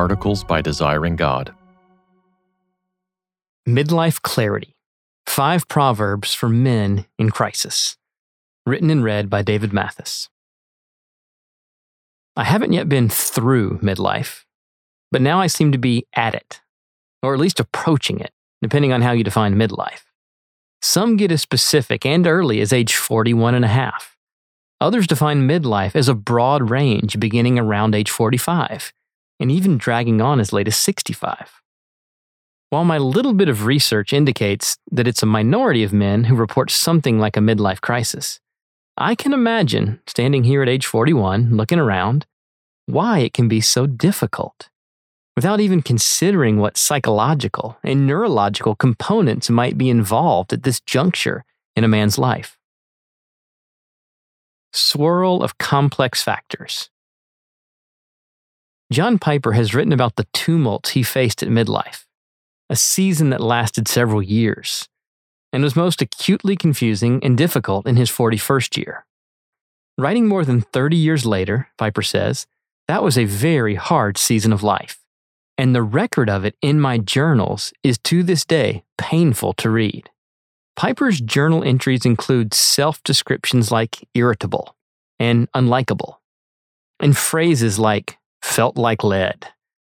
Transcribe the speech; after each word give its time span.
Articles 0.00 0.44
by 0.44 0.62
Desiring 0.62 1.14
God. 1.14 1.54
Midlife 3.68 4.22
Clarity 4.22 4.74
Five 5.26 5.68
Proverbs 5.68 6.32
for 6.32 6.48
Men 6.48 7.04
in 7.18 7.28
Crisis. 7.28 7.98
Written 8.64 8.88
and 8.88 9.04
read 9.04 9.28
by 9.28 9.42
David 9.42 9.74
Mathis. 9.74 10.30
I 12.34 12.44
haven't 12.44 12.72
yet 12.72 12.88
been 12.88 13.10
through 13.10 13.80
midlife, 13.80 14.46
but 15.12 15.20
now 15.20 15.38
I 15.38 15.48
seem 15.48 15.70
to 15.72 15.78
be 15.78 16.06
at 16.14 16.34
it, 16.34 16.62
or 17.22 17.34
at 17.34 17.40
least 17.40 17.60
approaching 17.60 18.20
it, 18.20 18.32
depending 18.62 18.94
on 18.94 19.02
how 19.02 19.12
you 19.12 19.22
define 19.22 19.54
midlife. 19.54 20.04
Some 20.80 21.18
get 21.18 21.30
as 21.30 21.42
specific 21.42 22.06
and 22.06 22.26
early 22.26 22.62
as 22.62 22.72
age 22.72 22.94
41 22.94 23.54
and 23.54 23.66
a 23.66 23.68
half. 23.68 24.16
Others 24.80 25.08
define 25.08 25.46
midlife 25.46 25.94
as 25.94 26.08
a 26.08 26.14
broad 26.14 26.70
range 26.70 27.20
beginning 27.20 27.58
around 27.58 27.94
age 27.94 28.10
45 28.10 28.94
and 29.40 29.50
even 29.50 29.78
dragging 29.78 30.20
on 30.20 30.38
as 30.38 30.52
late 30.52 30.68
as 30.68 30.76
65. 30.76 31.60
While 32.68 32.84
my 32.84 32.98
little 32.98 33.32
bit 33.32 33.48
of 33.48 33.64
research 33.64 34.12
indicates 34.12 34.76
that 34.92 35.08
it's 35.08 35.24
a 35.24 35.26
minority 35.26 35.82
of 35.82 35.92
men 35.92 36.24
who 36.24 36.36
report 36.36 36.70
something 36.70 37.18
like 37.18 37.36
a 37.36 37.40
midlife 37.40 37.80
crisis, 37.80 38.38
I 38.96 39.16
can 39.16 39.32
imagine, 39.32 40.00
standing 40.06 40.44
here 40.44 40.62
at 40.62 40.68
age 40.68 40.86
41, 40.86 41.56
looking 41.56 41.80
around, 41.80 42.26
why 42.86 43.20
it 43.20 43.32
can 43.32 43.48
be 43.48 43.60
so 43.60 43.86
difficult. 43.86 44.68
Without 45.34 45.58
even 45.58 45.82
considering 45.82 46.58
what 46.58 46.76
psychological 46.76 47.78
and 47.82 48.06
neurological 48.06 48.76
components 48.76 49.48
might 49.48 49.78
be 49.78 49.88
involved 49.88 50.52
at 50.52 50.62
this 50.62 50.80
juncture 50.80 51.44
in 51.74 51.82
a 51.82 51.88
man's 51.88 52.18
life 52.18 52.56
swirl 54.72 55.42
of 55.42 55.58
complex 55.58 56.22
factors. 56.22 56.90
John 58.92 59.20
Piper 59.20 59.52
has 59.52 59.72
written 59.72 59.92
about 59.92 60.16
the 60.16 60.26
tumults 60.32 60.90
he 60.90 61.04
faced 61.04 61.44
at 61.44 61.48
midlife, 61.48 62.06
a 62.68 62.74
season 62.74 63.30
that 63.30 63.40
lasted 63.40 63.86
several 63.86 64.20
years, 64.20 64.88
and 65.52 65.62
was 65.62 65.76
most 65.76 66.02
acutely 66.02 66.56
confusing 66.56 67.22
and 67.22 67.38
difficult 67.38 67.86
in 67.86 67.94
his 67.96 68.10
41st 68.10 68.76
year. 68.76 69.06
Writing 69.96 70.26
more 70.26 70.44
than 70.44 70.62
30 70.62 70.96
years 70.96 71.24
later, 71.24 71.68
Piper 71.78 72.02
says, 72.02 72.46
that 72.88 73.04
was 73.04 73.16
a 73.16 73.26
very 73.26 73.76
hard 73.76 74.18
season 74.18 74.52
of 74.52 74.64
life, 74.64 74.98
and 75.56 75.72
the 75.72 75.82
record 75.82 76.28
of 76.28 76.44
it 76.44 76.56
in 76.60 76.80
my 76.80 76.98
journals 76.98 77.72
is 77.84 77.96
to 77.98 78.24
this 78.24 78.44
day 78.44 78.82
painful 78.98 79.52
to 79.54 79.70
read. 79.70 80.10
Piper's 80.74 81.20
journal 81.20 81.62
entries 81.62 82.04
include 82.04 82.54
self 82.54 83.00
descriptions 83.04 83.70
like 83.70 84.08
irritable 84.14 84.74
and 85.20 85.52
unlikable, 85.52 86.16
and 86.98 87.16
phrases 87.16 87.78
like 87.78 88.16
felt 88.42 88.76
like 88.76 89.04
lead, 89.04 89.48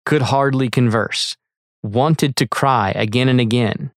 could 0.04 0.22
hardly 0.22 0.68
converse, 0.68 1.36
wanted 1.82 2.36
to 2.36 2.46
cry 2.46 2.92
again 2.94 3.28
and 3.28 3.40
again, 3.40 3.92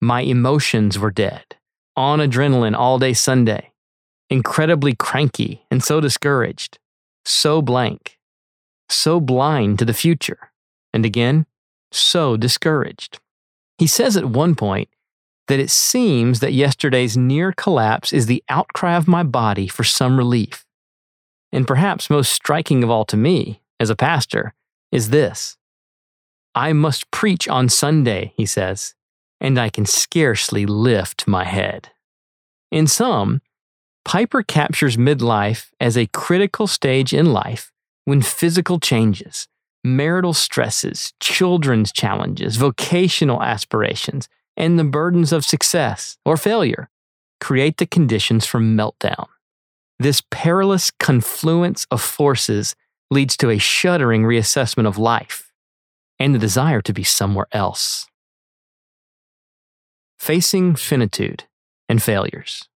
my 0.00 0.22
emotions 0.22 0.98
were 0.98 1.10
dead, 1.10 1.56
on 1.96 2.18
adrenaline 2.18 2.76
all 2.76 2.98
day 2.98 3.12
Sunday, 3.12 3.72
incredibly 4.28 4.94
cranky 4.94 5.64
and 5.70 5.82
so 5.82 6.00
discouraged, 6.00 6.78
so 7.24 7.62
blank, 7.62 8.18
so 8.88 9.20
blind 9.20 9.78
to 9.78 9.84
the 9.84 9.94
future, 9.94 10.50
and 10.92 11.04
again, 11.04 11.46
so 11.90 12.36
discouraged. 12.36 13.20
He 13.78 13.86
says 13.86 14.16
at 14.16 14.26
one 14.26 14.54
point 14.54 14.88
that 15.48 15.60
it 15.60 15.70
seems 15.70 16.40
that 16.40 16.52
yesterday's 16.52 17.16
near 17.16 17.52
collapse 17.52 18.12
is 18.12 18.26
the 18.26 18.42
outcry 18.48 18.96
of 18.96 19.08
my 19.08 19.22
body 19.22 19.66
for 19.66 19.84
some 19.84 20.16
relief. 20.16 20.64
And 21.52 21.66
perhaps 21.66 22.08
most 22.08 22.32
striking 22.32 22.82
of 22.82 22.90
all 22.90 23.04
to 23.06 23.16
me, 23.16 23.61
as 23.82 23.90
a 23.90 23.96
pastor, 23.96 24.54
is 24.90 25.10
this 25.10 25.58
I 26.54 26.72
must 26.72 27.10
preach 27.10 27.48
on 27.48 27.68
Sunday, 27.68 28.32
he 28.36 28.46
says, 28.46 28.94
and 29.40 29.58
I 29.58 29.68
can 29.68 29.86
scarcely 29.86 30.64
lift 30.64 31.26
my 31.26 31.44
head. 31.44 31.90
In 32.70 32.86
sum, 32.86 33.42
Piper 34.04 34.42
captures 34.42 34.96
midlife 34.96 35.70
as 35.80 35.96
a 35.96 36.08
critical 36.08 36.66
stage 36.66 37.12
in 37.12 37.32
life 37.32 37.72
when 38.04 38.22
physical 38.22 38.80
changes, 38.80 39.46
marital 39.84 40.32
stresses, 40.32 41.12
children's 41.20 41.92
challenges, 41.92 42.56
vocational 42.56 43.42
aspirations, 43.42 44.28
and 44.56 44.78
the 44.78 44.84
burdens 44.84 45.32
of 45.32 45.44
success 45.44 46.18
or 46.24 46.36
failure 46.36 46.88
create 47.40 47.78
the 47.78 47.86
conditions 47.86 48.46
for 48.46 48.60
meltdown. 48.60 49.26
This 49.98 50.22
perilous 50.30 50.90
confluence 50.90 51.86
of 51.90 52.00
forces 52.00 52.74
leads 53.12 53.36
to 53.38 53.50
a 53.50 53.58
shuddering 53.58 54.22
reassessment 54.22 54.86
of 54.86 54.98
life 54.98 55.52
and 56.18 56.34
the 56.34 56.38
desire 56.38 56.80
to 56.82 56.92
be 56.92 57.04
somewhere 57.04 57.46
else. 57.52 58.06
Facing 60.18 60.74
finitude 60.74 61.44
and 61.88 62.02
failures. 62.02 62.68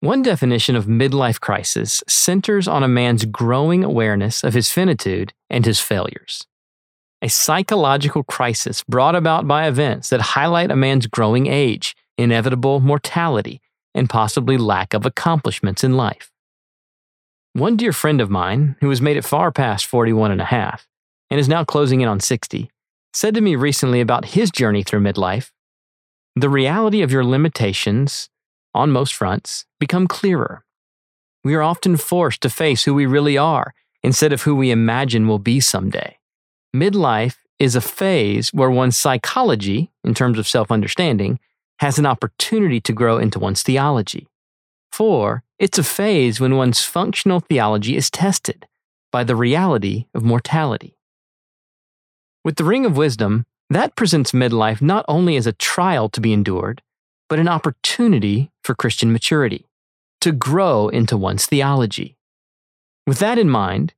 One 0.00 0.22
definition 0.22 0.76
of 0.76 0.86
midlife 0.86 1.40
crisis 1.40 2.02
centers 2.08 2.66
on 2.66 2.82
a 2.82 2.88
man's 2.88 3.26
growing 3.26 3.84
awareness 3.84 4.42
of 4.42 4.54
his 4.54 4.70
finitude 4.70 5.34
and 5.50 5.66
his 5.66 5.80
failures 5.80 6.46
a 7.22 7.28
psychological 7.28 8.24
crisis 8.24 8.82
brought 8.84 9.14
about 9.14 9.46
by 9.46 9.66
events 9.66 10.08
that 10.08 10.20
highlight 10.20 10.70
a 10.70 10.76
man's 10.76 11.06
growing 11.06 11.46
age, 11.46 11.94
inevitable 12.16 12.80
mortality, 12.80 13.60
and 13.94 14.08
possibly 14.08 14.56
lack 14.56 14.94
of 14.94 15.04
accomplishments 15.04 15.84
in 15.84 15.96
life. 15.96 16.30
One 17.54 17.76
dear 17.76 17.92
friend 17.92 18.20
of 18.20 18.30
mine, 18.30 18.76
who 18.80 18.90
has 18.90 19.02
made 19.02 19.16
it 19.16 19.24
far 19.24 19.50
past 19.50 19.84
41 19.86 20.30
and 20.30 20.40
a 20.40 20.44
half 20.44 20.86
and 21.30 21.40
is 21.40 21.48
now 21.48 21.64
closing 21.64 22.00
in 22.00 22.06
on 22.06 22.20
60, 22.20 22.70
said 23.12 23.34
to 23.34 23.40
me 23.40 23.56
recently 23.56 24.00
about 24.00 24.26
his 24.26 24.52
journey 24.52 24.84
through 24.84 25.00
midlife 25.00 25.50
The 26.36 26.48
reality 26.48 27.02
of 27.02 27.10
your 27.10 27.24
limitations, 27.24 28.30
on 28.72 28.92
most 28.92 29.14
fronts, 29.14 29.66
become 29.80 30.06
clearer. 30.06 30.64
We 31.42 31.56
are 31.56 31.62
often 31.62 31.96
forced 31.96 32.40
to 32.42 32.50
face 32.50 32.84
who 32.84 32.94
we 32.94 33.04
really 33.06 33.36
are 33.36 33.74
instead 34.04 34.32
of 34.32 34.42
who 34.42 34.54
we 34.54 34.70
imagine 34.70 35.26
will 35.26 35.40
be 35.40 35.58
someday. 35.58 36.18
Midlife 36.74 37.38
is 37.58 37.74
a 37.74 37.80
phase 37.80 38.50
where 38.50 38.70
one's 38.70 38.96
psychology, 38.96 39.90
in 40.04 40.14
terms 40.14 40.38
of 40.38 40.46
self 40.46 40.70
understanding, 40.70 41.40
has 41.80 41.98
an 41.98 42.06
opportunity 42.06 42.80
to 42.80 42.92
grow 42.92 43.18
into 43.18 43.40
one's 43.40 43.64
theology. 43.64 44.28
For 44.90 45.42
it's 45.58 45.78
a 45.78 45.84
phase 45.84 46.40
when 46.40 46.56
one's 46.56 46.82
functional 46.82 47.40
theology 47.40 47.96
is 47.96 48.10
tested 48.10 48.66
by 49.12 49.24
the 49.24 49.36
reality 49.36 50.06
of 50.14 50.24
mortality. 50.24 50.96
With 52.44 52.56
the 52.56 52.64
ring 52.64 52.86
of 52.86 52.96
wisdom, 52.96 53.46
that 53.68 53.94
presents 53.94 54.32
midlife 54.32 54.82
not 54.82 55.04
only 55.06 55.36
as 55.36 55.46
a 55.46 55.52
trial 55.52 56.08
to 56.10 56.20
be 56.20 56.32
endured, 56.32 56.82
but 57.28 57.38
an 57.38 57.48
opportunity 57.48 58.50
for 58.64 58.74
Christian 58.74 59.12
maturity, 59.12 59.66
to 60.20 60.32
grow 60.32 60.88
into 60.88 61.16
one's 61.16 61.46
theology. 61.46 62.16
With 63.06 63.18
that 63.18 63.38
in 63.38 63.48
mind, 63.48 63.94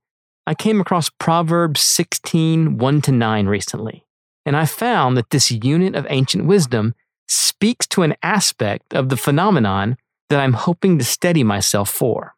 I 0.47 0.55
came 0.55 0.81
across 0.81 1.09
Proverbs 1.09 1.81
16 1.81 2.77
1 2.77 3.03
to 3.03 3.13
9 3.13 3.47
recently, 3.47 4.05
and 4.45 4.57
I 4.57 4.67
found 4.67 5.17
that 5.17 5.31
this 5.31 5.51
unit 5.51 5.95
of 5.95 6.07
ancient 6.11 6.45
wisdom 6.45 6.95
speaks 7.29 7.87
to 7.89 8.03
an 8.03 8.15
aspect 8.23 8.93
of 8.93 9.09
the 9.09 9.17
phenomenon 9.17 9.97
that 10.33 10.41
I'm 10.41 10.55
hoping 10.55 10.99
to 10.99 11.05
steady 11.05 11.45
myself 11.45 11.91
for. 11.91 12.35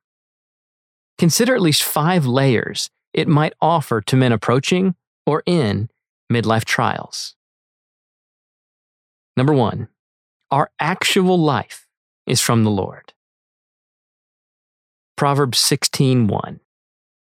Consider 1.17 1.55
at 1.55 1.63
least 1.63 1.85
five 1.85 2.27
layers 2.27 2.91
it 3.13 3.29
might 3.29 3.55
offer 3.61 4.01
to 4.01 4.17
men 4.17 4.33
approaching 4.33 4.97
or 5.25 5.45
in 5.47 5.89
midlife 6.31 6.65
trials. 6.65 7.37
Number 9.37 9.53
one, 9.53 9.87
our 10.51 10.71
actual 10.81 11.39
life 11.39 11.87
is 12.27 12.41
from 12.41 12.65
the 12.65 12.71
Lord. 12.71 13.13
Proverbs 15.17 15.59
16:1 15.59 16.59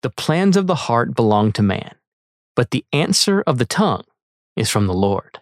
the 0.03 0.09
plans 0.11 0.55
of 0.55 0.67
the 0.67 0.87
heart 0.87 1.15
belong 1.15 1.51
to 1.53 1.63
man, 1.63 1.95
but 2.55 2.71
the 2.71 2.85
answer 2.93 3.41
of 3.41 3.57
the 3.57 3.65
tongue 3.65 4.05
is 4.55 4.69
from 4.69 4.85
the 4.85 4.93
Lord. 4.93 5.41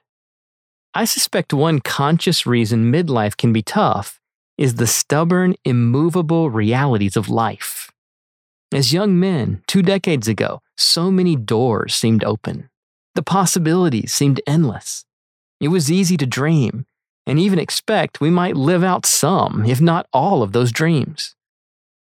I 0.95 1.05
suspect 1.05 1.53
one 1.53 1.79
conscious 1.79 2.47
reason 2.47 2.91
midlife 2.91 3.35
can 3.37 3.53
be 3.53 3.61
tough 3.61 4.19
is 4.57 4.75
the 4.75 4.87
stubborn, 4.87 5.55
immovable 5.63 6.49
realities 6.49 7.15
of 7.15 7.29
life. 7.29 7.91
As 8.73 8.91
young 8.91 9.19
men, 9.19 9.61
two 9.67 9.81
decades 9.81 10.27
ago, 10.27 10.61
so 10.75 11.09
many 11.09 11.35
doors 11.35 11.95
seemed 11.95 12.23
open. 12.23 12.69
The 13.15 13.23
possibilities 13.23 14.13
seemed 14.13 14.41
endless. 14.45 15.05
It 15.61 15.69
was 15.69 15.91
easy 15.91 16.17
to 16.17 16.25
dream 16.25 16.85
and 17.25 17.39
even 17.39 17.59
expect 17.59 18.21
we 18.21 18.29
might 18.29 18.55
live 18.55 18.83
out 18.83 19.05
some, 19.05 19.65
if 19.65 19.81
not 19.81 20.07
all, 20.13 20.43
of 20.43 20.51
those 20.51 20.71
dreams. 20.71 21.35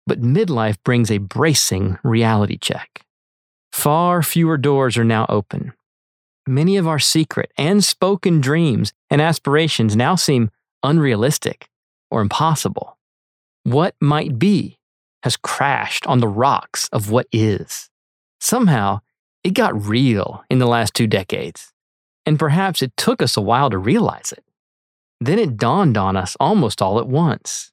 But 0.05 0.21
midlife 0.21 0.77
brings 0.83 1.11
a 1.11 1.19
bracing 1.19 1.97
reality 2.03 2.57
check. 2.57 3.05
Far 3.71 4.23
fewer 4.23 4.57
doors 4.57 4.97
are 4.97 5.03
now 5.03 5.25
open. 5.29 5.73
Many 6.47 6.77
of 6.77 6.87
our 6.87 6.99
secret 6.99 7.51
and 7.57 7.83
spoken 7.83 8.41
dreams 8.41 8.93
and 9.09 9.21
aspirations 9.21 9.95
now 9.95 10.15
seem 10.15 10.49
unrealistic 10.83 11.67
or 12.11 12.21
impossible. 12.21 12.97
What 13.63 13.95
might 14.01 14.37
be 14.37 14.77
has 15.23 15.37
crashed 15.37 16.05
on 16.07 16.19
the 16.19 16.27
rocks 16.27 16.89
of 16.91 17.09
what 17.09 17.27
is. 17.31 17.89
Somehow, 18.39 19.01
It 19.43 19.55
got 19.55 19.87
real 19.87 20.43
in 20.49 20.59
the 20.59 20.67
last 20.67 20.93
two 20.93 21.07
decades, 21.07 21.73
and 22.25 22.37
perhaps 22.37 22.81
it 22.81 22.95
took 22.95 23.21
us 23.21 23.35
a 23.35 23.41
while 23.41 23.69
to 23.71 23.77
realize 23.77 24.31
it. 24.31 24.43
Then 25.19 25.39
it 25.39 25.57
dawned 25.57 25.97
on 25.97 26.15
us 26.15 26.37
almost 26.39 26.81
all 26.81 26.99
at 26.99 27.07
once. 27.07 27.71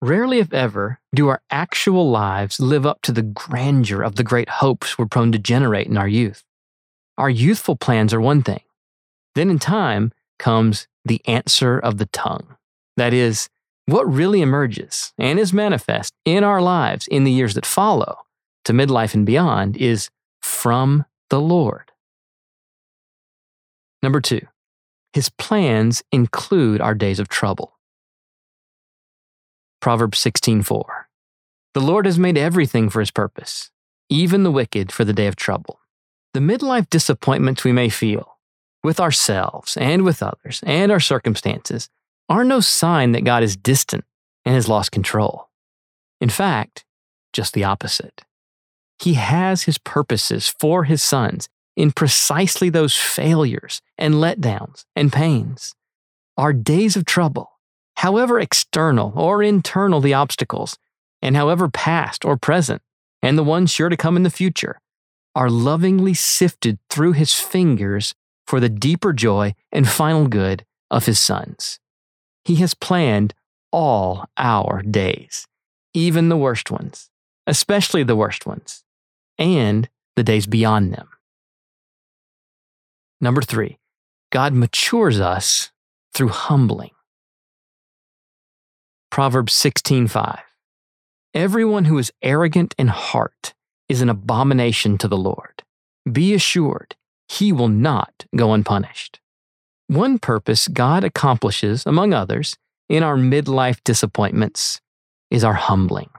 Rarely, 0.00 0.38
if 0.38 0.52
ever, 0.52 1.00
do 1.14 1.28
our 1.28 1.42
actual 1.50 2.10
lives 2.10 2.60
live 2.60 2.86
up 2.86 3.02
to 3.02 3.12
the 3.12 3.22
grandeur 3.22 4.02
of 4.02 4.16
the 4.16 4.24
great 4.24 4.48
hopes 4.48 4.98
we're 4.98 5.06
prone 5.06 5.32
to 5.32 5.38
generate 5.38 5.86
in 5.86 5.96
our 5.96 6.08
youth. 6.08 6.44
Our 7.18 7.30
youthful 7.30 7.76
plans 7.76 8.12
are 8.14 8.20
one 8.20 8.42
thing. 8.42 8.60
Then, 9.34 9.50
in 9.50 9.58
time, 9.58 10.12
comes 10.38 10.86
the 11.04 11.20
answer 11.26 11.78
of 11.78 11.98
the 11.98 12.06
tongue. 12.06 12.56
That 12.96 13.12
is, 13.12 13.48
what 13.86 14.12
really 14.12 14.42
emerges 14.42 15.12
and 15.16 15.38
is 15.38 15.52
manifest 15.52 16.12
in 16.24 16.44
our 16.44 16.60
lives 16.60 17.06
in 17.06 17.24
the 17.24 17.32
years 17.32 17.54
that 17.54 17.64
follow 17.64 18.18
to 18.64 18.72
midlife 18.72 19.14
and 19.14 19.24
beyond 19.24 19.76
is 19.76 20.10
from 20.42 21.04
the 21.30 21.40
Lord. 21.40 21.92
Number 24.02 24.20
two, 24.20 24.46
his 25.12 25.30
plans 25.30 26.02
include 26.12 26.80
our 26.80 26.94
days 26.94 27.18
of 27.18 27.28
trouble. 27.28 27.78
Proverbs 29.80 30.18
16:4. 30.18 31.08
The 31.74 31.80
Lord 31.80 32.06
has 32.06 32.18
made 32.18 32.36
everything 32.36 32.88
for 32.88 33.00
his 33.00 33.10
purpose, 33.10 33.70
even 34.08 34.42
the 34.42 34.50
wicked 34.50 34.90
for 34.90 35.04
the 35.04 35.12
day 35.12 35.26
of 35.26 35.36
trouble. 35.36 35.80
The 36.34 36.40
midlife 36.40 36.90
disappointments 36.90 37.64
we 37.64 37.72
may 37.72 37.88
feel 37.88 38.38
with 38.82 39.00
ourselves 39.00 39.76
and 39.76 40.02
with 40.02 40.22
others 40.22 40.60
and 40.66 40.90
our 40.90 41.00
circumstances 41.00 41.88
are 42.28 42.44
no 42.44 42.60
sign 42.60 43.12
that 43.12 43.24
God 43.24 43.42
is 43.42 43.56
distant 43.56 44.04
and 44.44 44.54
has 44.54 44.68
lost 44.68 44.92
control. 44.92 45.48
In 46.20 46.28
fact, 46.28 46.84
just 47.32 47.54
the 47.54 47.64
opposite. 47.64 48.22
He 48.98 49.14
has 49.14 49.64
his 49.64 49.78
purposes 49.78 50.48
for 50.48 50.84
his 50.84 51.02
sons 51.02 51.48
in 51.76 51.92
precisely 51.92 52.70
those 52.70 52.96
failures 52.96 53.82
and 53.98 54.14
letdowns 54.14 54.84
and 54.94 55.12
pains. 55.12 55.74
Our 56.36 56.52
days 56.52 56.96
of 56.96 57.04
trouble, 57.04 57.50
however 57.96 58.40
external 58.40 59.12
or 59.14 59.42
internal 59.42 60.00
the 60.00 60.14
obstacles, 60.14 60.78
and 61.20 61.36
however 61.36 61.68
past 61.68 62.24
or 62.24 62.36
present, 62.36 62.82
and 63.22 63.36
the 63.36 63.44
ones 63.44 63.70
sure 63.70 63.88
to 63.88 63.96
come 63.96 64.16
in 64.16 64.22
the 64.22 64.30
future, 64.30 64.80
are 65.34 65.50
lovingly 65.50 66.14
sifted 66.14 66.78
through 66.88 67.12
his 67.12 67.34
fingers 67.34 68.14
for 68.46 68.60
the 68.60 68.68
deeper 68.68 69.12
joy 69.12 69.54
and 69.70 69.88
final 69.88 70.28
good 70.28 70.64
of 70.90 71.06
his 71.06 71.18
sons. 71.18 71.78
He 72.46 72.54
has 72.56 72.74
planned 72.74 73.34
all 73.72 74.26
our 74.36 74.80
days, 74.80 75.48
even 75.92 76.28
the 76.28 76.36
worst 76.36 76.70
ones, 76.70 77.10
especially 77.44 78.04
the 78.04 78.14
worst 78.14 78.46
ones, 78.46 78.84
and 79.36 79.88
the 80.14 80.22
days 80.22 80.46
beyond 80.46 80.94
them. 80.94 81.08
Number 83.20 83.42
three, 83.42 83.80
God 84.30 84.54
matures 84.54 85.18
us 85.18 85.72
through 86.14 86.28
humbling. 86.28 86.92
Proverbs 89.10 89.52
16:5. 89.52 90.44
Everyone 91.34 91.86
who 91.86 91.98
is 91.98 92.12
arrogant 92.22 92.76
in 92.78 92.86
heart 92.86 93.54
is 93.88 94.02
an 94.02 94.08
abomination 94.08 94.98
to 94.98 95.08
the 95.08 95.18
Lord. 95.18 95.64
Be 96.10 96.32
assured, 96.32 96.94
he 97.28 97.52
will 97.52 97.68
not 97.68 98.24
go 98.36 98.52
unpunished. 98.52 99.18
One 99.88 100.18
purpose 100.18 100.66
God 100.66 101.04
accomplishes, 101.04 101.86
among 101.86 102.12
others, 102.12 102.56
in 102.88 103.02
our 103.02 103.16
midlife 103.16 103.78
disappointments 103.84 104.80
is 105.30 105.44
our 105.44 105.54
humbling. 105.54 106.10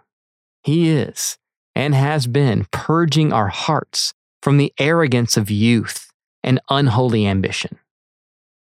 He 0.64 0.90
is 0.90 1.38
and 1.76 1.94
has 1.94 2.28
been 2.28 2.66
purging 2.72 3.34
our 3.34 3.50
hearts 3.50 4.14
from 4.42 4.58
the 4.58 4.74
arrogance 4.80 5.38
of 5.38 5.52
youth 5.52 6.12
and 6.44 6.62
unholy 6.70 7.28
ambition. 7.28 7.78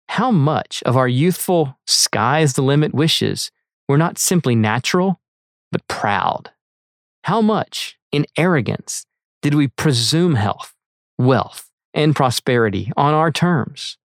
How 0.09 0.31
much 0.31 0.83
of 0.85 0.97
our 0.97 1.09
youthful 1.09 1.77
sky's 1.87 2.53
the 2.53 2.63
limit 2.63 2.95
wishes 2.95 3.51
were 3.89 3.99
not 3.99 4.19
simply 4.19 4.55
natural, 4.55 5.21
but 5.73 5.87
proud? 5.89 6.51
How 7.25 7.41
much, 7.41 7.99
in 8.13 8.27
arrogance, 8.37 9.05
did 9.43 9.55
we 9.55 9.69
presume 9.69 10.37
health, 10.37 10.75
wealth, 11.19 11.71
and 11.93 12.15
prosperity 12.15 12.93
on 12.97 13.15
our 13.15 13.33
terms? 13.33 13.97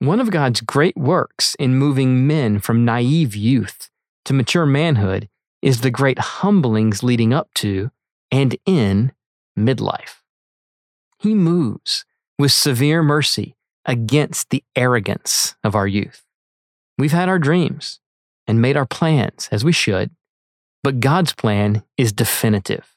One 0.00 0.18
of 0.18 0.30
God's 0.30 0.62
great 0.62 0.96
works 0.96 1.54
in 1.56 1.76
moving 1.76 2.26
men 2.26 2.58
from 2.58 2.86
naive 2.86 3.36
youth 3.36 3.90
to 4.24 4.32
mature 4.32 4.64
manhood 4.64 5.28
is 5.60 5.82
the 5.82 5.90
great 5.90 6.18
humblings 6.18 7.02
leading 7.02 7.34
up 7.34 7.52
to 7.56 7.90
and 8.32 8.56
in 8.64 9.12
midlife. 9.58 10.22
He 11.18 11.34
moves 11.34 12.06
with 12.38 12.50
severe 12.50 13.02
mercy 13.02 13.56
against 13.84 14.48
the 14.48 14.64
arrogance 14.74 15.54
of 15.62 15.74
our 15.74 15.86
youth. 15.86 16.24
We've 16.96 17.12
had 17.12 17.28
our 17.28 17.38
dreams 17.38 18.00
and 18.46 18.58
made 18.58 18.78
our 18.78 18.86
plans 18.86 19.50
as 19.52 19.66
we 19.66 19.72
should, 19.72 20.12
but 20.82 21.00
God's 21.00 21.34
plan 21.34 21.82
is 21.98 22.10
definitive 22.10 22.96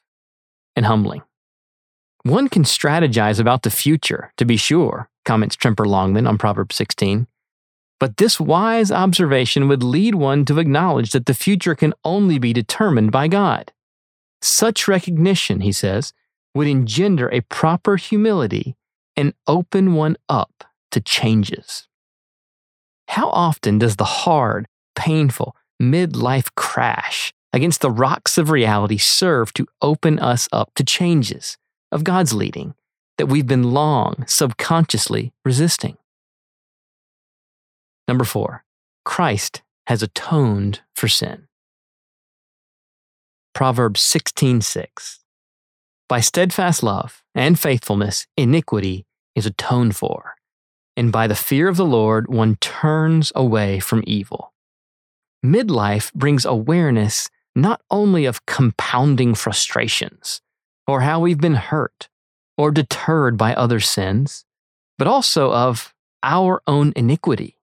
and 0.74 0.86
humbling. 0.86 1.20
One 2.22 2.48
can 2.48 2.62
strategize 2.62 3.38
about 3.38 3.62
the 3.62 3.70
future, 3.70 4.32
to 4.38 4.46
be 4.46 4.56
sure, 4.56 5.10
comments 5.24 5.56
Tremper 5.56 5.86
Longman 5.86 6.26
on 6.26 6.38
Proverbs 6.38 6.76
16. 6.76 7.26
But 8.00 8.16
this 8.16 8.38
wise 8.38 8.90
observation 8.90 9.68
would 9.68 9.82
lead 9.82 10.14
one 10.14 10.44
to 10.46 10.58
acknowledge 10.58 11.12
that 11.12 11.26
the 11.26 11.34
future 11.34 11.74
can 11.74 11.94
only 12.04 12.38
be 12.38 12.52
determined 12.52 13.12
by 13.12 13.28
God. 13.28 13.72
Such 14.42 14.88
recognition, 14.88 15.60
he 15.60 15.72
says, 15.72 16.12
would 16.54 16.66
engender 16.66 17.28
a 17.30 17.40
proper 17.42 17.96
humility 17.96 18.76
and 19.16 19.32
open 19.46 19.94
one 19.94 20.16
up 20.28 20.64
to 20.90 21.00
changes. 21.00 21.88
How 23.08 23.28
often 23.30 23.78
does 23.78 23.96
the 23.96 24.04
hard, 24.04 24.66
painful, 24.94 25.56
midlife 25.80 26.48
crash 26.56 27.32
against 27.52 27.80
the 27.80 27.90
rocks 27.90 28.36
of 28.38 28.50
reality 28.50 28.98
serve 28.98 29.52
to 29.54 29.66
open 29.80 30.18
us 30.18 30.48
up 30.52 30.72
to 30.74 30.84
changes 30.84 31.56
of 31.92 32.04
God's 32.04 32.34
leading 32.34 32.74
that 33.18 33.26
we've 33.26 33.46
been 33.46 33.72
long 33.72 34.24
subconsciously 34.26 35.32
resisting. 35.44 35.96
Number 38.08 38.24
four, 38.24 38.64
Christ 39.04 39.62
has 39.86 40.02
atoned 40.02 40.80
for 40.94 41.08
sin. 41.08 41.46
Proverbs 43.54 44.00
16:6. 44.00 45.20
By 46.08 46.20
steadfast 46.20 46.82
love 46.82 47.22
and 47.34 47.58
faithfulness, 47.58 48.26
iniquity 48.36 49.06
is 49.34 49.46
atoned 49.46 49.96
for, 49.96 50.34
and 50.96 51.12
by 51.12 51.26
the 51.26 51.34
fear 51.34 51.68
of 51.68 51.76
the 51.76 51.84
Lord, 51.84 52.28
one 52.28 52.56
turns 52.56 53.32
away 53.34 53.80
from 53.80 54.02
evil. 54.06 54.52
Midlife 55.44 56.12
brings 56.14 56.44
awareness 56.44 57.30
not 57.54 57.80
only 57.90 58.24
of 58.24 58.44
compounding 58.46 59.34
frustrations 59.34 60.40
or 60.86 61.02
how 61.02 61.20
we've 61.20 61.40
been 61.40 61.54
hurt 61.54 62.08
or 62.56 62.70
deterred 62.70 63.36
by 63.36 63.54
other 63.54 63.80
sins, 63.80 64.44
but 64.98 65.08
also 65.08 65.52
of 65.52 65.94
our 66.22 66.62
own 66.66 66.92
iniquity. 66.96 67.58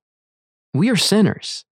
We 0.73 0.89
are 0.89 0.95
sinners. 0.95 1.65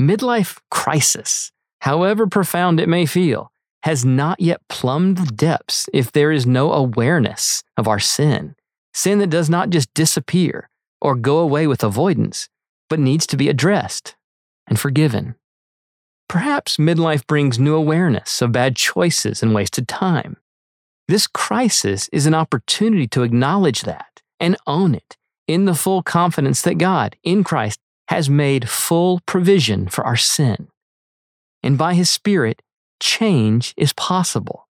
Midlife 0.00 0.58
crisis, 0.70 1.52
however 1.80 2.26
profound 2.26 2.80
it 2.80 2.88
may 2.88 3.06
feel, 3.06 3.52
has 3.82 4.04
not 4.04 4.40
yet 4.40 4.60
plumbed 4.68 5.18
the 5.18 5.32
depths 5.32 5.88
if 5.92 6.12
there 6.12 6.30
is 6.30 6.46
no 6.46 6.72
awareness 6.72 7.62
of 7.76 7.88
our 7.88 7.98
sin. 7.98 8.54
Sin 8.92 9.18
that 9.20 9.30
does 9.30 9.48
not 9.48 9.70
just 9.70 9.92
disappear 9.94 10.68
or 11.00 11.14
go 11.14 11.38
away 11.38 11.66
with 11.66 11.82
avoidance, 11.82 12.48
but 12.88 12.98
needs 12.98 13.26
to 13.26 13.36
be 13.36 13.48
addressed 13.48 14.16
and 14.66 14.78
forgiven. 14.78 15.34
Perhaps 16.28 16.76
midlife 16.76 17.26
brings 17.26 17.58
new 17.58 17.74
awareness 17.74 18.40
of 18.42 18.52
bad 18.52 18.76
choices 18.76 19.42
and 19.42 19.54
wasted 19.54 19.88
time. 19.88 20.36
This 21.10 21.26
crisis 21.26 22.08
is 22.12 22.26
an 22.26 22.34
opportunity 22.34 23.08
to 23.08 23.24
acknowledge 23.24 23.82
that 23.82 24.22
and 24.38 24.56
own 24.64 24.94
it 24.94 25.16
in 25.48 25.64
the 25.64 25.74
full 25.74 26.04
confidence 26.04 26.62
that 26.62 26.78
God, 26.78 27.16
in 27.24 27.42
Christ, 27.42 27.80
has 28.06 28.30
made 28.30 28.68
full 28.68 29.18
provision 29.26 29.88
for 29.88 30.04
our 30.04 30.14
sin. 30.14 30.68
And 31.64 31.76
by 31.76 31.94
His 31.94 32.08
Spirit, 32.08 32.62
change 33.00 33.74
is 33.76 33.92
possible. 33.92 34.68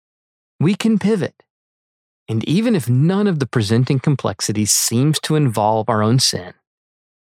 We 0.59 0.75
can 0.75 0.99
pivot. 0.99 1.41
And 2.27 2.43
even 2.43 2.75
if 2.75 2.89
none 2.89 3.27
of 3.27 3.39
the 3.39 3.47
presenting 3.47 4.01
complexities 4.01 4.73
seems 4.73 5.21
to 5.21 5.37
involve 5.37 5.87
our 5.87 6.03
own 6.03 6.19
sin, 6.19 6.53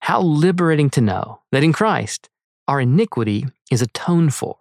how 0.04 0.22
liberating 0.22 0.90
to 0.92 1.02
know 1.02 1.42
that 1.52 1.66
in 1.66 1.74
Christ, 1.74 2.30
our 2.66 2.80
iniquity 2.80 3.48
is 3.70 3.82
atoned 3.82 4.34
for 4.34 4.56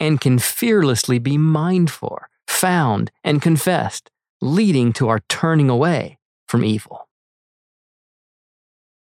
and 0.00 0.22
can 0.22 0.38
fearlessly 0.38 1.18
be 1.18 1.36
mined 1.36 1.90
for 1.90 2.30
found, 2.64 3.10
and 3.22 3.42
confessed, 3.42 4.10
leading 4.40 4.90
to 4.90 5.06
our 5.06 5.20
turning 5.28 5.68
away 5.68 6.18
from 6.48 6.64
evil. 6.64 7.06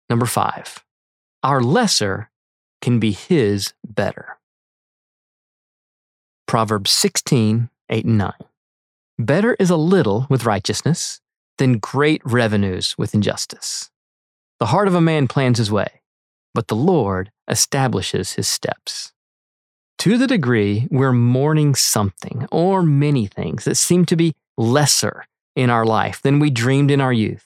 Number 0.09 0.25
five, 0.25 0.85
our 1.43 1.61
lesser 1.61 2.29
can 2.81 3.01
be 3.01 3.11
his 3.11 3.73
better. 3.85 4.37
Proverbs 6.47 6.91
16, 6.91 7.69
8 7.89 8.05
and 8.05 8.17
9. 8.17 8.33
Better 9.19 9.57
is 9.59 9.69
a 9.69 9.75
little 9.75 10.25
with 10.29 10.45
righteousness 10.45 11.19
than 11.57 11.79
great 11.79 12.21
revenues 12.23 12.97
with 12.97 13.13
injustice. 13.13 13.91
The 14.61 14.67
heart 14.67 14.87
of 14.87 14.95
a 14.95 15.01
man 15.01 15.27
plans 15.27 15.57
his 15.57 15.69
way, 15.69 16.01
but 16.53 16.69
the 16.69 16.77
Lord 16.77 17.29
establishes 17.49 18.33
his 18.33 18.47
steps. 18.47 19.11
To 19.99 20.17
the 20.17 20.27
degree 20.27 20.87
we're 20.89 21.11
mourning 21.11 21.75
something 21.75 22.47
or 22.53 22.83
many 22.83 23.27
things 23.27 23.65
that 23.65 23.75
seem 23.75 24.05
to 24.05 24.15
be 24.15 24.33
lesser 24.57 25.25
in 25.57 25.69
our 25.69 25.85
life 25.85 26.21
than 26.21 26.39
we 26.39 26.49
dreamed 26.49 26.89
in 26.89 27.01
our 27.01 27.11
youth, 27.11 27.45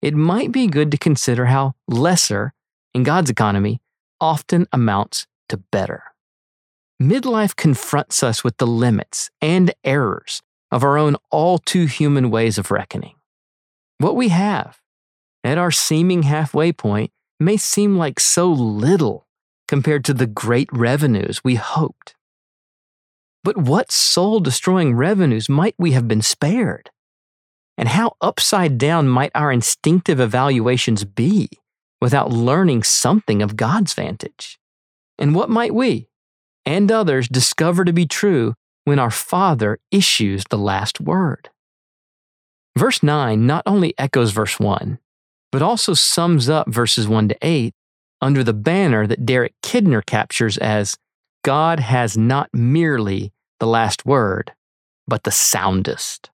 it 0.00 0.14
might 0.14 0.52
be 0.52 0.68
good 0.68 0.92
to 0.92 0.96
consider 0.98 1.46
how 1.46 1.74
lesser, 1.88 2.52
in 2.94 3.02
God's 3.02 3.30
economy, 3.30 3.80
often 4.20 4.68
amounts 4.72 5.26
to 5.48 5.56
better. 5.56 6.04
Midlife 7.02 7.56
confronts 7.56 8.22
us 8.22 8.44
with 8.44 8.56
the 8.58 8.66
limits 8.66 9.30
and 9.40 9.74
errors 9.82 10.40
of 10.70 10.84
our 10.84 10.96
own 10.96 11.16
all 11.30 11.58
too 11.58 11.86
human 11.86 12.30
ways 12.30 12.58
of 12.58 12.70
reckoning. 12.70 13.16
What 13.98 14.14
we 14.14 14.28
have 14.28 14.78
at 15.42 15.58
our 15.58 15.72
seeming 15.72 16.22
halfway 16.22 16.72
point 16.72 17.10
may 17.40 17.56
seem 17.56 17.96
like 17.96 18.20
so 18.20 18.52
little 18.52 19.27
compared 19.68 20.04
to 20.06 20.14
the 20.14 20.26
great 20.26 20.68
revenues 20.72 21.44
we 21.44 21.54
hoped. 21.54 22.16
But 23.44 23.56
what 23.56 23.92
soul 23.92 24.40
destroying 24.40 24.94
revenues 24.94 25.48
might 25.48 25.74
we 25.78 25.92
have 25.92 26.08
been 26.08 26.22
spared? 26.22 26.90
And 27.76 27.88
how 27.88 28.16
upside 28.20 28.76
down 28.76 29.08
might 29.08 29.30
our 29.34 29.52
instinctive 29.52 30.18
evaluations 30.18 31.04
be 31.04 31.48
without 32.00 32.32
learning 32.32 32.82
something 32.82 33.40
of 33.40 33.56
God's 33.56 33.94
vantage? 33.94 34.58
And 35.18 35.34
what 35.34 35.50
might 35.50 35.74
we 35.74 36.08
and 36.66 36.90
others 36.90 37.28
discover 37.28 37.84
to 37.84 37.92
be 37.92 38.06
true 38.06 38.54
when 38.84 38.98
our 38.98 39.10
Father 39.10 39.78
issues 39.92 40.44
the 40.50 40.58
last 40.58 41.00
word? 41.00 41.50
Verse 42.76 43.02
9 43.02 43.46
not 43.46 43.62
only 43.66 43.94
echoes 43.98 44.32
verse 44.32 44.58
1, 44.58 44.98
but 45.52 45.62
also 45.62 45.94
sums 45.94 46.48
up 46.48 46.68
verses 46.68 47.08
1 47.08 47.28
to 47.28 47.36
8 47.42 47.74
under 48.20 48.42
the 48.42 48.52
banner 48.52 49.06
that 49.06 49.26
Derek 49.26 49.54
Kidner 49.62 50.04
captures 50.04 50.58
as 50.58 50.96
God 51.44 51.80
has 51.80 52.16
not 52.16 52.50
merely 52.52 53.32
the 53.60 53.66
last 53.66 54.04
word, 54.04 54.52
but 55.06 55.24
the 55.24 55.30
soundest. 55.30 56.30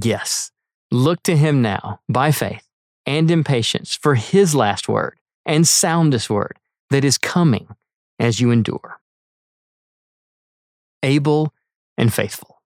Yes, 0.00 0.50
look 0.90 1.22
to 1.24 1.36
him 1.36 1.62
now 1.62 2.00
by 2.08 2.30
faith 2.30 2.66
and 3.06 3.30
in 3.30 3.44
patience 3.44 3.94
for 3.94 4.14
his 4.14 4.54
last 4.54 4.88
word 4.88 5.18
and 5.44 5.66
soundest 5.66 6.30
word 6.30 6.58
that 6.90 7.04
is 7.04 7.18
coming 7.18 7.68
as 8.18 8.40
you 8.40 8.50
endure. 8.50 9.00
Able 11.02 11.52
and 11.98 12.12
faithful. 12.12 12.62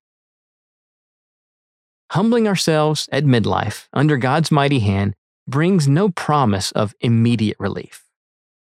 Humbling 2.12 2.47
ourselves 2.47 3.09
at 3.11 3.25
midlife 3.25 3.88
under 3.92 4.16
God's 4.16 4.52
mighty 4.52 4.80
hand 4.80 5.14
brings 5.49 5.88
no 5.88 6.11
promise 6.11 6.71
of 6.73 6.95
immediate 7.00 7.56
relief. 7.59 8.05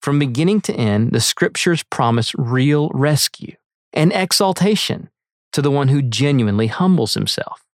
From 0.06 0.20
beginning 0.20 0.60
to 0.60 0.72
end, 0.72 1.10
the 1.10 1.20
scriptures 1.20 1.82
promise 1.82 2.32
real 2.36 2.90
rescue 2.94 3.56
and 3.92 4.12
exaltation 4.12 5.10
to 5.50 5.60
the 5.60 5.70
one 5.72 5.88
who 5.88 6.00
genuinely 6.00 6.68
humbles 6.68 7.14
himself. 7.14 7.64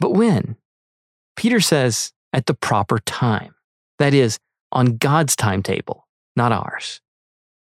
But 0.00 0.14
when? 0.14 0.56
Peter 1.36 1.60
says, 1.60 2.14
at 2.32 2.46
the 2.46 2.54
proper 2.54 3.00
time. 3.00 3.54
That 3.98 4.14
is, 4.14 4.38
on 4.72 4.96
God's 4.96 5.36
timetable, 5.36 6.08
not 6.34 6.52
ours. 6.52 7.02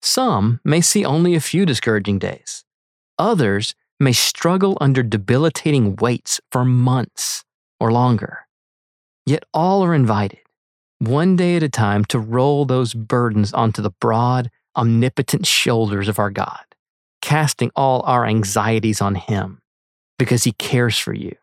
Some 0.01 0.59
may 0.65 0.81
see 0.81 1.05
only 1.05 1.33
a 1.33 1.39
few 1.39 1.65
discouraging 1.65 2.19
days. 2.19 2.65
Others 3.17 3.73
may 4.01 4.11
struggle 4.11 4.77
under 4.81 5.01
debilitating 5.01 5.95
weights 5.95 6.41
for 6.51 6.65
months 6.65 7.45
or 7.79 7.89
longer. 7.89 8.49
Yet 9.25 9.45
all 9.53 9.81
are 9.81 9.95
invited, 9.95 10.41
one 10.99 11.35
day 11.35 11.55
at 11.55 11.63
a 11.63 11.69
time, 11.69 12.05
to 12.05 12.19
roll 12.19 12.65
those 12.65 12.93
burdens 12.93 13.53
onto 13.53 13.81
the 13.81 13.91
broad, 13.99 14.51
omnipotent 14.75 15.45
shoulders 15.45 16.07
of 16.07 16.19
our 16.19 16.29
God, 16.29 16.63
casting 17.21 17.71
all 17.75 18.01
our 18.05 18.25
anxieties 18.25 19.01
on 19.01 19.15
Him 19.15 19.59
because 20.17 20.43
He 20.43 20.51
cares 20.53 20.97
for 20.97 21.13
you 21.13 21.35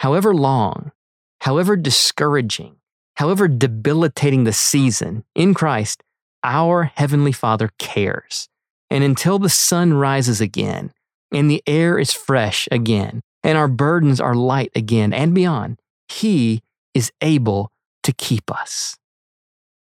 however 0.00 0.34
long, 0.34 0.92
however 1.40 1.76
discouraging, 1.76 2.76
however 3.16 3.48
debilitating 3.48 4.44
the 4.44 4.52
season, 4.52 5.24
in 5.34 5.54
Christ, 5.54 6.02
our 6.44 6.84
Heavenly 6.84 7.32
Father 7.32 7.70
cares. 7.78 8.48
And 8.90 9.04
until 9.04 9.38
the 9.38 9.50
sun 9.50 9.94
rises 9.94 10.40
again, 10.40 10.92
and 11.32 11.50
the 11.50 11.62
air 11.66 11.98
is 11.98 12.12
fresh 12.12 12.68
again, 12.70 13.20
and 13.42 13.58
our 13.58 13.68
burdens 13.68 14.20
are 14.20 14.34
light 14.34 14.70
again 14.74 15.12
and 15.12 15.34
beyond, 15.34 15.78
He 16.08 16.62
is 16.94 17.12
able 17.20 17.70
to 18.08 18.12
keep 18.14 18.50
us. 18.50 18.96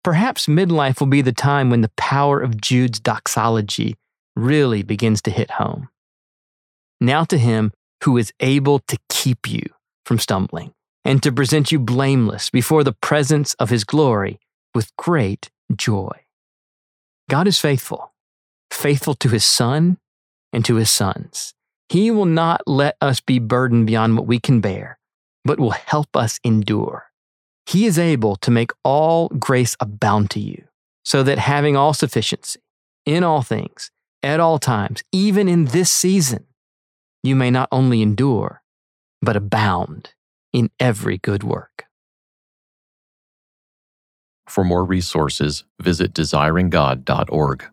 Perhaps 0.03 0.47
midlife 0.47 0.99
will 0.99 1.07
be 1.07 1.21
the 1.21 1.31
time 1.31 1.69
when 1.69 1.81
the 1.81 1.91
power 1.95 2.41
of 2.41 2.59
Jude's 2.59 2.99
doxology 2.99 3.95
really 4.35 4.83
begins 4.83 5.21
to 5.21 5.31
hit 5.31 5.51
home. 5.51 5.89
Now 6.99 7.23
to 7.25 7.37
Him 7.37 7.71
who 8.03 8.17
is 8.17 8.33
able 8.39 8.79
to 8.79 8.97
keep 9.09 9.47
you 9.47 9.63
from 10.05 10.19
stumbling, 10.19 10.71
and 11.03 11.21
to 11.23 11.31
present 11.31 11.71
you 11.71 11.79
blameless 11.79 12.49
before 12.49 12.83
the 12.83 12.93
presence 12.93 13.53
of 13.55 13.69
his 13.69 13.83
glory 13.83 14.39
with 14.73 14.95
great 14.97 15.49
joy. 15.75 16.11
God 17.29 17.47
is 17.47 17.59
faithful, 17.59 18.13
faithful 18.71 19.15
to 19.15 19.29
his 19.29 19.43
Son 19.43 19.97
and 20.53 20.63
to 20.65 20.75
his 20.75 20.89
sons. 20.89 21.53
He 21.89 22.11
will 22.11 22.25
not 22.25 22.61
let 22.67 22.97
us 23.01 23.19
be 23.19 23.39
burdened 23.39 23.87
beyond 23.87 24.17
what 24.17 24.27
we 24.27 24.39
can 24.39 24.61
bear, 24.61 24.99
but 25.43 25.59
will 25.59 25.71
help 25.71 26.15
us 26.15 26.39
endure. 26.43 27.05
He 27.65 27.85
is 27.85 27.97
able 27.97 28.35
to 28.37 28.51
make 28.51 28.71
all 28.83 29.29
grace 29.29 29.75
abound 29.79 30.29
to 30.31 30.39
you, 30.39 30.63
so 31.03 31.23
that 31.23 31.39
having 31.39 31.75
all 31.75 31.93
sufficiency 31.93 32.59
in 33.05 33.23
all 33.23 33.41
things, 33.41 33.91
at 34.23 34.39
all 34.39 34.59
times, 34.59 35.03
even 35.11 35.47
in 35.47 35.65
this 35.65 35.91
season, 35.91 36.45
you 37.23 37.35
may 37.35 37.51
not 37.51 37.67
only 37.71 38.01
endure, 38.01 38.61
but 39.21 39.35
abound 39.35 40.13
in 40.53 40.69
every 40.79 41.17
good 41.17 41.43
work. 41.43 41.85
For 44.47 44.63
more 44.63 44.85
resources, 44.85 45.63
visit 45.81 46.13
desiringgod.org. 46.13 47.65